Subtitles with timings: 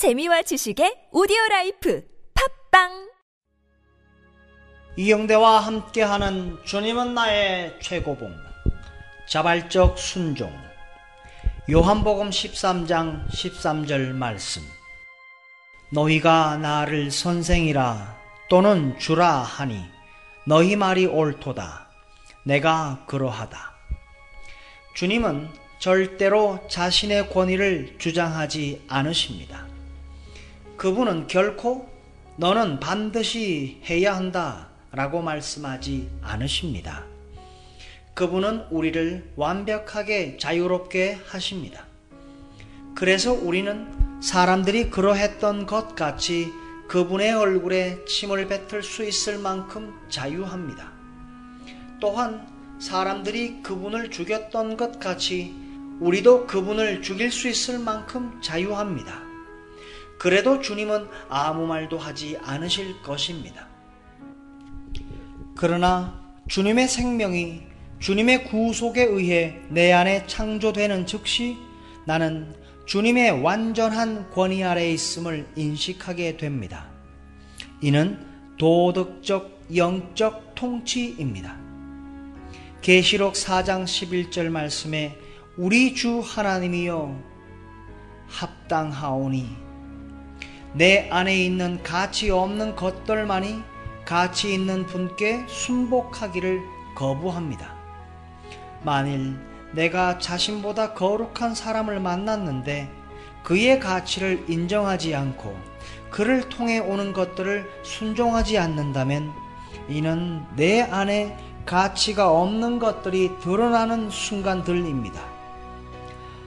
[0.00, 2.02] 재미와 지식의 오디오 라이프
[2.70, 3.10] 팟빵!
[4.96, 8.34] 이영대와 함께하는 주님은 나의 최고봉
[9.28, 10.50] 자발적 순종.
[11.70, 14.62] 요한복음 13장 13절 말씀.
[15.92, 18.16] 너희가 나를 선생이라
[18.48, 19.84] 또는 주라 하니
[20.46, 21.90] 너희 말이 옳도다.
[22.46, 23.74] 내가 그러하다.
[24.94, 29.69] 주님은 절대로 자신의 권위를 주장하지 않으십니다.
[30.80, 31.90] 그분은 결코
[32.36, 37.04] 너는 반드시 해야 한다 라고 말씀하지 않으십니다.
[38.14, 41.84] 그분은 우리를 완벽하게 자유롭게 하십니다.
[42.94, 46.50] 그래서 우리는 사람들이 그러했던 것 같이
[46.88, 50.92] 그분의 얼굴에 침을 뱉을 수 있을 만큼 자유합니다.
[52.00, 52.48] 또한
[52.80, 55.54] 사람들이 그분을 죽였던 것 같이
[56.00, 59.29] 우리도 그분을 죽일 수 있을 만큼 자유합니다.
[60.20, 63.68] 그래도 주님은 아무 말도 하지 않으실 것입니다.
[65.56, 67.62] 그러나 주님의 생명이
[68.00, 71.56] 주님의 구속에 의해 내 안에 창조되는 즉시
[72.04, 76.90] 나는 주님의 완전한 권위 아래에 있음을 인식하게 됩니다.
[77.80, 78.22] 이는
[78.58, 81.56] 도덕적 영적 통치입니다.
[82.82, 85.16] 계시록 4장 11절 말씀에
[85.56, 87.18] 우리 주 하나님이여
[88.28, 89.69] 합당하오니
[90.72, 93.62] 내 안에 있는 가치 없는 것들만이
[94.04, 96.62] 가치 있는 분께 순복하기를
[96.94, 97.74] 거부합니다.
[98.82, 99.36] 만일
[99.72, 102.88] 내가 자신보다 거룩한 사람을 만났는데
[103.42, 105.56] 그의 가치를 인정하지 않고
[106.10, 109.32] 그를 통해 오는 것들을 순종하지 않는다면
[109.88, 115.20] 이는 내 안에 가치가 없는 것들이 드러나는 순간들입니다.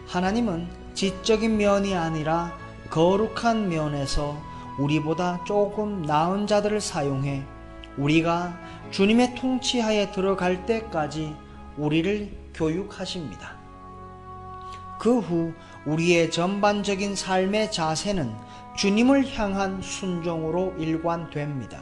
[0.07, 2.62] 하나님은 지적인 면이 아니라
[2.93, 4.39] 거룩한 면에서
[4.77, 7.41] 우리보다 조금 나은 자들을 사용해
[7.97, 8.55] 우리가
[8.91, 11.35] 주님의 통치하에 들어갈 때까지
[11.75, 13.57] 우리를 교육하십니다.
[14.99, 15.53] 그 후
[15.87, 18.31] 우리의 전반적인 삶의 자세는
[18.77, 21.81] 주님을 향한 순종으로 일관됩니다.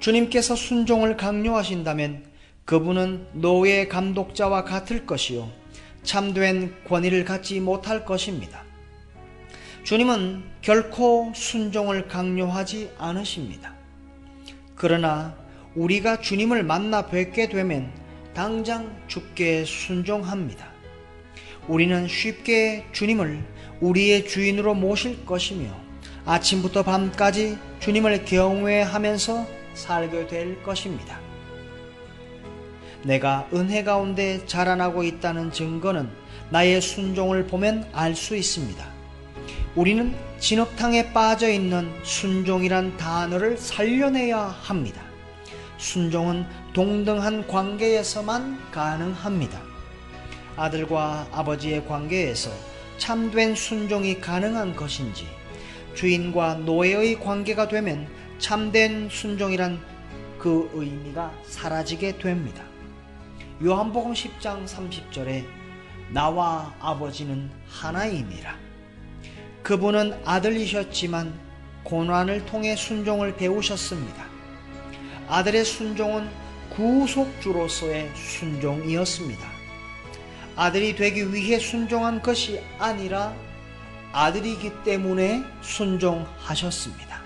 [0.00, 2.26] 주님께서 순종을 강요하신다면
[2.66, 5.48] 그분은 노예 감독자와 같을 것이요.
[6.02, 8.67] 참된 권위를 갖지 못할 것입니다.
[9.88, 13.72] 주님은 결코 순종을 강요하지 않으십니다.
[14.74, 15.34] 그러나
[15.74, 17.90] 우리가 주님을 만나 뵙게 되면
[18.34, 20.68] 당장 죽게 순종합니다.
[21.68, 23.42] 우리는 쉽게 주님을
[23.80, 25.70] 우리의 주인으로 모실 것이며
[26.26, 31.18] 아침부터 밤까지 주님을 경외하면서 살게 될 것입니다.
[33.04, 36.10] 내가 은혜 가운데 자라나고 있다는 증거는
[36.50, 38.97] 나의 순종을 보면 알 수 있습니다.
[39.78, 45.00] 우리는 진흙탕에 빠져 있는 순종이란 단어를 살려내야 합니다.
[45.76, 49.62] 순종은 동등한 관계에서만 가능합니다.
[50.56, 52.50] 아들과 아버지의 관계에서
[52.96, 55.28] 참된 순종이 가능한 것인지,
[55.94, 58.08] 주인과 노예의 관계가 되면
[58.40, 59.78] 참된 순종이란
[60.40, 62.64] 그 의미가 사라지게 됩니다.
[63.64, 65.44] 요한복음 10장 30절에
[66.10, 68.67] 나와 아버지는 하나이니라.
[69.62, 71.38] 그분은 아들이셨지만
[71.84, 74.26] 고난을 통해 순종을 배우셨습니다.
[75.28, 76.28] 아들의 순종은
[76.70, 79.48] 구속주로서의 순종이었습니다.
[80.56, 83.34] 아들이 되기 위해 순종한 것이 아니라
[84.12, 87.22] 아들이기 때문에 순종하셨습니다.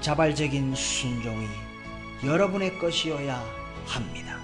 [0.00, 1.48] 자발적인 순종이
[2.24, 3.42] 여러분의 것이어야
[3.86, 4.43] 합니다.